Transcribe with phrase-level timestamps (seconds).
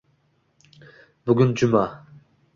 [1.27, 2.05] Bugun Juma.